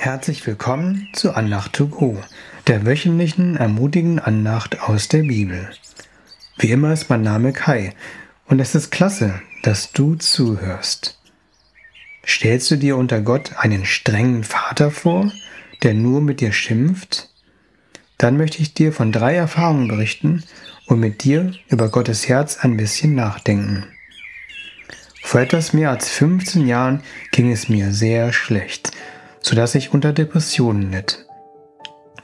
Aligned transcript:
Herzlich 0.00 0.46
willkommen 0.46 1.08
zu 1.12 1.32
Andacht 1.32 1.72
to 1.72 1.88
go, 1.88 2.22
der 2.68 2.86
wöchentlichen 2.86 3.56
ermutigenden 3.56 4.20
Andacht 4.20 4.80
aus 4.80 5.08
der 5.08 5.22
Bibel. 5.22 5.70
Wie 6.56 6.70
immer 6.70 6.92
ist 6.92 7.10
mein 7.10 7.22
Name 7.22 7.52
Kai 7.52 7.92
und 8.46 8.60
es 8.60 8.76
ist 8.76 8.92
klasse, 8.92 9.42
dass 9.64 9.90
du 9.90 10.14
zuhörst. 10.14 11.18
Stellst 12.24 12.70
du 12.70 12.76
dir 12.76 12.96
unter 12.96 13.20
Gott 13.22 13.56
einen 13.58 13.84
strengen 13.84 14.44
Vater 14.44 14.92
vor, 14.92 15.32
der 15.82 15.94
nur 15.94 16.20
mit 16.20 16.40
dir 16.40 16.52
schimpft? 16.52 17.28
Dann 18.18 18.36
möchte 18.36 18.62
ich 18.62 18.74
dir 18.74 18.92
von 18.92 19.10
drei 19.10 19.34
Erfahrungen 19.34 19.88
berichten 19.88 20.44
und 20.86 21.00
mit 21.00 21.24
dir 21.24 21.54
über 21.70 21.88
Gottes 21.88 22.28
Herz 22.28 22.58
ein 22.58 22.76
bisschen 22.76 23.16
nachdenken. 23.16 23.84
Vor 25.24 25.40
etwas 25.40 25.72
mehr 25.72 25.90
als 25.90 26.08
15 26.08 26.68
Jahren 26.68 27.02
ging 27.32 27.50
es 27.50 27.68
mir 27.68 27.92
sehr 27.92 28.32
schlecht 28.32 28.92
sodass 29.48 29.74
ich 29.74 29.94
unter 29.94 30.12
Depressionen 30.12 30.92
litt. 30.92 31.24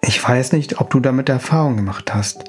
Ich 0.03 0.23
weiß 0.23 0.53
nicht, 0.53 0.79
ob 0.83 0.91
du 0.91 1.01
damit 1.01 1.31
Erfahrung 1.31 1.75
gemacht 1.75 2.15
hast. 2.15 2.45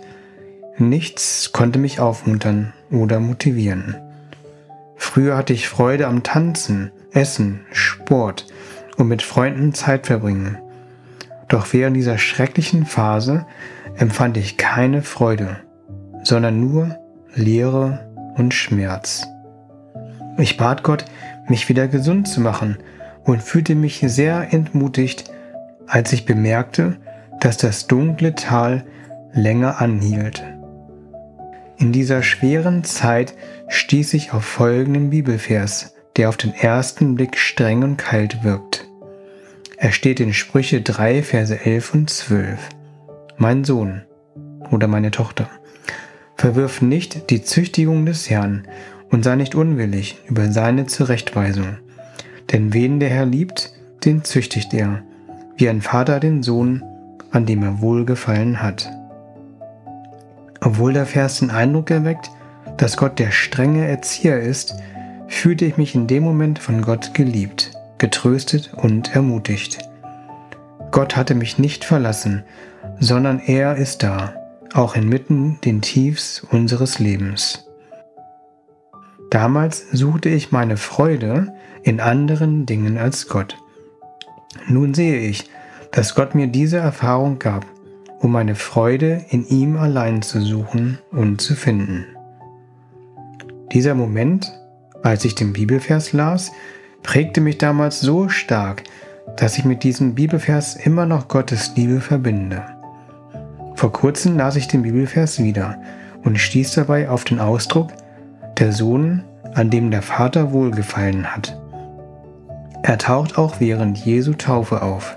Nichts 0.78 1.54
konnte 1.54 1.80
mich 1.80 2.02
aufmuntern 2.02 2.74
oder 2.92 3.22
motivieren. 3.22 3.96
Früher 4.98 5.38
hatte 5.38 5.54
ich 5.54 5.70
Freude 5.70 6.08
am 6.08 6.24
Tanzen, 6.24 6.92
Essen, 7.14 7.62
Sport 7.72 8.48
und 8.98 9.08
mit 9.08 9.22
Freunden 9.22 9.74
Zeit 9.74 10.08
verbringen. 10.08 10.58
Doch 11.48 11.72
während 11.72 11.96
dieser 11.96 12.18
schrecklichen 12.18 12.86
Phase 12.86 13.46
empfand 13.96 14.36
ich 14.36 14.58
keine 14.58 15.04
Freude, 15.04 15.62
sondern 16.24 16.60
nur 16.60 16.98
Leere 17.34 18.12
und 18.36 18.54
Schmerz. 18.54 19.26
Ich 20.38 20.58
bat 20.58 20.84
Gott, 20.84 21.06
mich 21.48 21.70
wieder 21.70 21.88
gesund 21.88 22.28
zu 22.28 22.42
machen 22.42 22.78
und 23.26 23.44
fühlte 23.44 23.76
mich 23.76 24.02
sehr 24.06 24.54
entmutigt, 24.54 25.32
als 25.88 26.14
ich 26.14 26.26
bemerkte, 26.26 26.98
dass 27.42 27.58
das 27.58 27.88
dunkle 27.88 28.36
Tal 28.36 28.86
länger 29.34 29.82
anhielt. 29.82 30.44
In 31.78 31.92
dieser 31.92 32.24
schweren 32.24 32.84
Zeit 32.84 33.34
stieß 33.68 34.14
ich 34.14 34.32
auf 34.32 34.46
folgenden 34.46 35.10
Bibelvers, 35.10 35.94
der 36.16 36.30
auf 36.30 36.38
den 36.38 36.54
ersten 36.54 37.16
Blick 37.16 37.38
streng 37.38 37.84
und 37.84 37.98
kalt 37.98 38.44
wirkt. 38.44 38.88
Er 39.78 39.92
steht 39.92 40.22
in 40.22 40.32
Sprüche 40.32 40.82
3, 40.82 41.22
Verse 41.22 41.60
11 41.66 41.94
und 41.94 42.10
12. 42.10 42.70
Mein 43.38 43.66
Sohn 43.66 44.04
oder 44.72 44.88
meine 44.88 45.12
Tochter, 45.12 45.50
verwirf 46.38 46.82
nicht 46.82 47.30
die 47.30 47.44
Züchtigung 47.44 48.06
des 48.06 48.30
Herrn 48.30 48.68
und 49.12 49.24
sei 49.24 49.36
nicht 49.36 49.56
unwillig 49.56 50.18
über 50.28 50.50
seine 50.52 50.86
Zurechtweisung 50.86 51.78
denn 52.52 52.74
wen 52.74 53.00
der 53.00 53.10
Herr 53.10 53.26
liebt, 53.26 53.74
den 54.04 54.24
züchtigt 54.24 54.74
er, 54.74 55.02
wie 55.58 55.70
ein 55.70 55.82
Vater 55.82 56.20
den 56.20 56.44
Sohn, 56.44 56.84
an 57.32 57.46
dem 57.46 57.64
er 57.64 57.82
wohlgefallen 57.82 58.62
hat. 58.62 58.90
Obwohl 60.62 60.94
der 60.94 61.06
Vers 61.06 61.40
den 61.40 61.52
Eindruck 61.52 61.92
erweckt, 61.92 62.30
dass 62.78 62.98
Gott 62.98 63.20
der 63.20 63.32
strenge 63.32 63.88
Erzieher 63.88 64.40
ist, 64.40 64.76
fühlte 65.28 65.66
ich 65.66 65.78
mich 65.78 65.96
in 65.96 66.08
dem 66.08 66.24
Moment 66.24 66.60
von 66.60 66.82
Gott 66.82 67.14
geliebt, 67.14 67.72
getröstet 67.98 68.74
und 68.76 69.16
ermutigt. 69.16 69.80
Gott 70.92 71.16
hatte 71.16 71.36
mich 71.36 71.58
nicht 71.58 71.84
verlassen, 71.84 72.44
sondern 73.00 73.40
er 73.40 73.76
ist 73.76 74.04
da, 74.04 74.34
auch 74.74 74.96
inmitten 74.96 75.60
den 75.64 75.82
Tiefs 75.82 76.46
unseres 76.52 77.00
Lebens. 77.00 77.66
Damals 79.30 79.86
suchte 79.92 80.30
ich 80.30 80.52
meine 80.52 80.78
Freude 80.78 81.54
in 81.86 82.00
anderen 82.00 82.66
Dingen 82.66 82.98
als 82.98 83.28
Gott. 83.28 83.58
Nun 84.68 84.96
sehe 84.96 85.20
ich, 85.20 85.50
dass 85.92 86.16
Gott 86.16 86.34
mir 86.34 86.48
diese 86.48 86.78
Erfahrung 86.78 87.38
gab, 87.38 87.66
um 88.20 88.32
meine 88.32 88.56
Freude 88.56 89.24
in 89.30 89.46
ihm 89.46 89.78
allein 89.78 90.24
zu 90.24 90.42
suchen 90.42 90.98
und 91.12 91.42
zu 91.42 91.54
finden. 91.54 92.06
Dieser 93.72 93.94
Moment, 93.94 94.52
als 95.04 95.26
ich 95.26 95.36
den 95.36 95.54
Bibelvers 95.54 96.12
las, 96.12 96.52
prägte 97.04 97.40
mich 97.40 97.60
damals 97.60 98.02
so 98.02 98.30
stark, 98.30 98.82
dass 99.38 99.60
ich 99.60 99.64
mit 99.64 99.84
diesem 99.84 100.16
Bibelvers 100.16 100.76
immer 100.76 101.06
noch 101.06 101.28
Gottes 101.28 101.74
Liebe 101.76 102.02
verbinde. 102.02 102.64
Vor 103.76 103.92
kurzem 103.92 104.38
las 104.38 104.56
ich 104.56 104.68
den 104.68 104.82
Bibelvers 104.82 105.38
wieder 105.38 105.78
und 106.24 106.40
stieß 106.40 106.74
dabei 106.74 107.10
auf 107.10 107.26
den 107.26 107.40
Ausdruck, 107.40 107.92
der 108.58 108.72
Sohn, 108.72 109.24
an 109.54 109.70
dem 109.70 109.92
der 109.92 110.02
Vater 110.02 110.52
wohlgefallen 110.52 111.36
hat. 111.36 111.60
Er 112.88 113.00
taucht 113.00 113.40
auch 113.40 113.60
während 113.60 113.98
Jesu 113.98 114.34
Taufe 114.34 114.84
auf. 114.84 115.16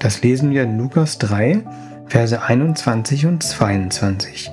Das 0.00 0.20
lesen 0.20 0.50
wir 0.50 0.64
in 0.64 0.76
Lukas 0.76 1.16
3, 1.16 1.62
Verse 2.08 2.42
21 2.42 3.24
und 3.24 3.42
22. 3.42 4.50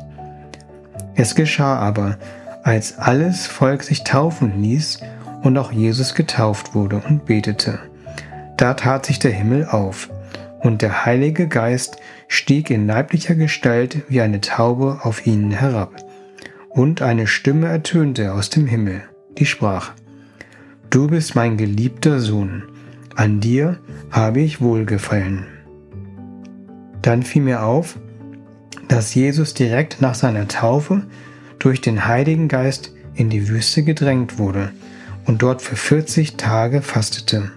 Es 1.16 1.36
geschah 1.36 1.78
aber, 1.78 2.18
als 2.64 2.98
alles 3.00 3.48
Volk 3.48 3.84
sich 3.84 4.06
taufen 4.06 4.62
ließ 4.62 5.02
und 5.44 5.58
auch 5.58 5.74
Jesus 5.74 6.16
getauft 6.16 6.74
wurde 6.74 7.02
und 7.06 7.26
betete. 7.26 7.80
Da 8.56 8.76
tat 8.76 9.06
sich 9.06 9.20
der 9.20 9.32
Himmel 9.32 9.66
auf, 9.66 10.10
und 10.62 10.82
der 10.82 11.06
Heilige 11.06 11.50
Geist 11.50 11.98
stieg 12.30 12.70
in 12.70 12.88
leiblicher 12.88 13.36
Gestalt 13.36 14.04
wie 14.08 14.22
eine 14.22 14.40
Taube 14.40 15.00
auf 15.04 15.28
ihnen 15.28 15.52
herab. 15.52 15.92
Und 16.70 17.02
eine 17.02 17.28
Stimme 17.28 17.68
ertönte 17.68 18.32
aus 18.32 18.50
dem 18.50 18.68
Himmel, 18.68 19.04
die 19.38 19.46
sprach, 19.46 19.92
Du 20.96 21.08
bist 21.08 21.36
mein 21.36 21.58
geliebter 21.58 22.22
Sohn, 22.22 22.64
an 23.18 23.42
dir 23.42 23.80
habe 24.12 24.40
ich 24.40 24.62
wohlgefallen. 24.62 25.46
Dann 27.02 27.22
fiel 27.22 27.42
mir 27.42 27.64
auf, 27.64 28.00
dass 28.88 29.14
Jesus 29.14 29.54
direkt 29.54 30.00
nach 30.00 30.16
seiner 30.16 30.48
Taufe 30.48 31.04
durch 31.60 31.82
den 31.82 32.08
Heiligen 32.08 32.48
Geist 32.48 32.94
in 33.14 33.30
die 33.30 33.50
Wüste 33.50 33.84
gedrängt 33.84 34.40
wurde 34.40 34.72
und 35.26 35.42
dort 35.42 35.62
für 35.62 35.76
40 35.76 36.38
Tage 36.38 36.82
fastete. 36.82 37.52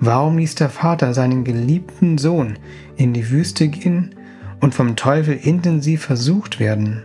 Warum 0.00 0.38
ließ 0.38 0.54
der 0.54 0.70
Vater 0.70 1.12
seinen 1.12 1.44
geliebten 1.44 2.16
Sohn 2.16 2.58
in 2.96 3.12
die 3.12 3.28
Wüste 3.28 3.68
gehen 3.68 4.14
und 4.60 4.74
vom 4.74 4.96
Teufel 4.96 5.34
intensiv 5.34 6.04
versucht 6.04 6.60
werden? 6.60 7.02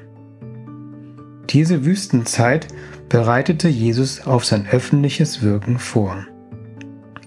Diese 1.49 1.83
Wüstenzeit 1.83 2.69
bereitete 3.11 3.67
Jesus 3.67 4.25
auf 4.25 4.45
sein 4.45 4.65
öffentliches 4.71 5.41
Wirken 5.41 5.79
vor. 5.79 6.25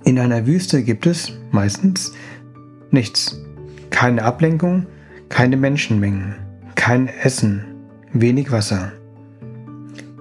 In 0.02 0.18
einer 0.18 0.46
Wüste 0.46 0.82
gibt 0.82 1.04
es 1.04 1.32
meistens 1.50 2.14
nichts. 2.90 3.38
Keine 3.90 4.22
Ablenkung, 4.22 4.86
keine 5.28 5.58
Menschenmengen, 5.58 6.36
kein 6.74 7.06
Essen, 7.06 7.66
wenig 8.14 8.50
Wasser. 8.50 8.92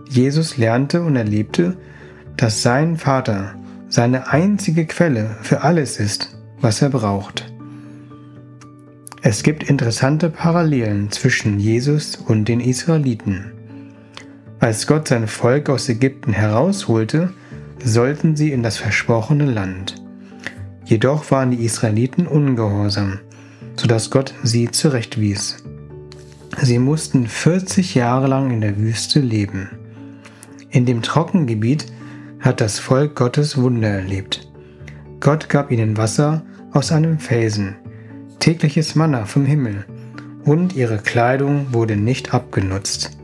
Jesus 0.10 0.58
lernte 0.58 1.02
und 1.02 1.16
erlebte, 1.16 1.78
dass 2.36 2.62
sein 2.62 2.98
Vater 2.98 3.56
seine 3.88 4.28
einzige 4.34 4.86
Quelle 4.86 5.38
für 5.44 5.62
alles 5.62 5.98
ist, 5.98 6.38
was 6.60 6.82
er 6.82 6.90
braucht. 6.90 7.54
Es 9.22 9.44
gibt 9.44 9.64
interessante 9.64 10.30
Parallelen 10.30 11.10
zwischen 11.10 11.58
Jesus 11.58 12.18
und 12.18 12.50
den 12.50 12.60
Israeliten. 12.60 13.54
Als 14.64 14.88
Gott 14.88 15.10
sein 15.10 15.28
Volk 15.28 15.68
aus 15.68 15.90
Ägypten 15.90 16.32
herausholte, 16.32 17.34
sollten 17.84 18.38
sie 18.38 18.54
in 18.54 18.64
das 18.64 18.78
versprochene 18.78 19.44
Land. 19.44 19.96
Jedoch 20.86 21.30
waren 21.32 21.52
die 21.52 21.66
Israeliten 21.66 22.28
ungehorsam, 22.28 23.20
sodass 23.76 24.10
Gott 24.10 24.34
sie 24.42 24.72
zurechtwies. 24.72 25.58
Sie 26.62 26.80
mussten 26.80 27.28
40 27.28 27.94
Jahre 27.94 28.28
lang 28.28 28.52
in 28.52 28.62
der 28.62 28.78
Wüste 28.78 29.20
leben. 29.20 29.70
In 30.70 30.86
dem 30.86 31.02
Trockengebiet 31.02 31.88
hat 32.40 32.62
das 32.62 32.80
Volk 32.80 33.16
Gottes 33.16 33.58
Wunder 33.58 33.90
erlebt. 33.90 34.50
Gott 35.20 35.50
gab 35.50 35.72
ihnen 35.72 35.98
Wasser 35.98 36.42
aus 36.72 36.94
einem 36.94 37.20
Felsen, 37.20 37.76
tägliches 38.40 38.96
Manna 38.96 39.26
vom 39.26 39.46
Himmel, 39.46 39.84
und 40.46 40.74
ihre 40.74 41.00
Kleidung 41.00 41.74
wurde 41.74 41.98
nicht 41.98 42.34
abgenutzt. 42.34 43.18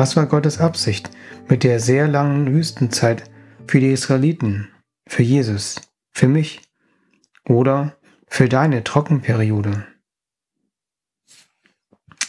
Was 0.00 0.16
war 0.16 0.24
Gottes 0.24 0.60
Absicht 0.60 1.10
mit 1.46 1.62
der 1.62 1.78
sehr 1.78 2.08
langen 2.08 2.54
Wüstenzeit 2.54 3.24
für 3.66 3.80
die 3.80 3.92
Israeliten, 3.92 4.68
für 5.06 5.22
Jesus, 5.22 5.78
für 6.10 6.26
mich 6.26 6.62
oder 7.46 7.98
für 8.26 8.48
deine 8.48 8.82
Trockenperiode? 8.82 9.84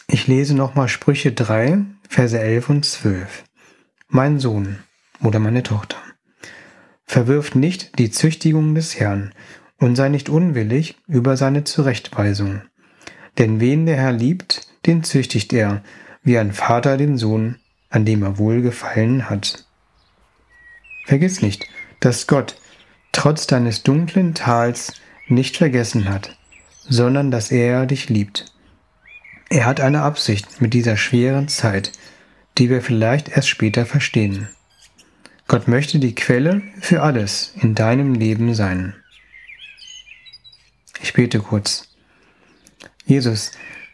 Ich 0.07 0.27
lese 0.27 0.53
nochmal 0.53 0.89
Sprüche 0.89 1.31
3, 1.31 1.85
Verse 2.09 2.37
11 2.37 2.69
und 2.69 2.85
12. 2.85 3.45
Mein 4.09 4.37
Sohn 4.39 4.79
oder 5.23 5.39
meine 5.39 5.63
Tochter, 5.63 5.95
verwirf 7.05 7.55
nicht 7.55 7.97
die 7.99 8.11
Züchtigung 8.11 8.75
des 8.75 8.99
Herrn 8.99 9.33
und 9.77 9.95
sei 9.95 10.09
nicht 10.09 10.27
unwillig 10.27 10.97
über 11.07 11.37
seine 11.37 11.63
Zurechtweisung. 11.63 12.63
Denn 13.37 13.61
wen 13.61 13.85
der 13.85 13.95
Herr 13.95 14.11
liebt, 14.11 14.67
den 14.85 15.05
züchtigt 15.05 15.53
er, 15.53 15.81
wie 16.21 16.37
ein 16.37 16.51
Vater 16.51 16.97
den 16.97 17.17
Sohn, 17.17 17.55
an 17.91 18.05
dem 18.05 18.23
er 18.23 18.37
wohlgefallen 18.37 19.29
hat. 19.29 19.65
Vergiss 21.05 21.41
nicht, 21.41 21.67
dass 21.99 22.25
Gott, 22.25 22.55
trotz 23.11 23.45
deines 23.47 23.83
dunklen 23.83 24.33
Tals 24.33 24.93
nicht 25.27 25.57
vergessen 25.57 26.09
hat, 26.09 26.37
sondern 26.87 27.29
dass 27.29 27.51
er 27.51 27.85
dich 27.85 28.09
liebt. 28.09 28.45
Er 29.49 29.65
hat 29.65 29.81
eine 29.81 30.01
Absicht 30.01 30.61
mit 30.61 30.73
dieser 30.73 30.97
schweren 30.97 31.47
Zeit, 31.49 31.91
die 32.57 32.69
wir 32.69 32.81
vielleicht 32.81 33.29
erst 33.29 33.49
später 33.49 33.85
verstehen. 33.85 34.47
Gott 35.47 35.67
möchte 35.67 35.99
die 35.99 36.15
Quelle 36.15 36.61
für 36.79 37.03
alles 37.03 37.53
in 37.61 37.75
deinem 37.75 38.13
Leben 38.13 38.53
sein. 38.55 38.95
Ich 41.01 41.13
bete 41.13 41.39
kurz. 41.39 41.89
Jesus, 43.05 43.51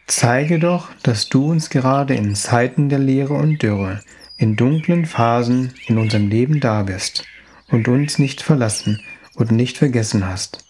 zeige 0.08 0.58
doch, 0.58 0.88
dass 1.02 1.28
du 1.28 1.50
uns 1.50 1.70
gerade 1.70 2.14
in 2.14 2.34
Zeiten 2.34 2.88
der 2.88 2.98
Leere 2.98 3.34
und 3.34 3.62
Dürre, 3.62 4.00
in 4.36 4.56
dunklen 4.56 5.06
Phasen 5.06 5.74
in 5.86 5.98
unserem 5.98 6.28
Leben 6.28 6.60
da 6.60 6.82
bist 6.82 7.24
und 7.68 7.86
uns 7.86 8.18
nicht 8.18 8.42
verlassen 8.42 9.00
und 9.34 9.52
nicht 9.52 9.78
vergessen 9.78 10.26
hast. 10.26 10.64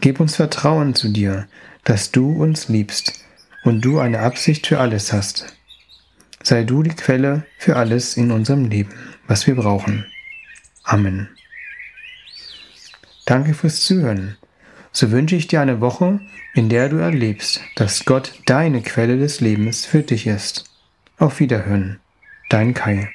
Gib 0.00 0.20
uns 0.20 0.36
Vertrauen 0.36 0.94
zu 0.94 1.08
dir, 1.08 1.48
dass 1.84 2.12
du 2.12 2.30
uns 2.30 2.68
liebst 2.68 3.24
und 3.64 3.80
du 3.80 3.98
eine 3.98 4.20
Absicht 4.20 4.66
für 4.66 4.78
alles 4.78 5.12
hast. 5.12 5.46
Sei 6.42 6.64
du 6.64 6.82
die 6.82 6.90
Quelle 6.90 7.46
für 7.58 7.76
alles 7.76 8.16
in 8.16 8.30
unserem 8.30 8.66
Leben, 8.66 8.90
was 9.26 9.46
wir 9.46 9.54
brauchen. 9.54 10.06
Amen. 10.84 11.28
Danke 13.24 13.54
fürs 13.54 13.80
Zuhören. 13.80 14.36
So 14.96 15.10
wünsche 15.10 15.36
ich 15.36 15.46
dir 15.46 15.60
eine 15.60 15.82
Woche, 15.82 16.20
in 16.54 16.70
der 16.70 16.88
du 16.88 16.96
erlebst, 16.96 17.60
dass 17.74 18.06
Gott 18.06 18.40
deine 18.46 18.80
Quelle 18.80 19.18
des 19.18 19.42
Lebens 19.42 19.84
für 19.84 20.00
dich 20.00 20.26
ist. 20.26 20.64
Auf 21.18 21.38
Wiederhören. 21.38 22.00
Dein 22.48 22.72
Kai. 22.72 23.10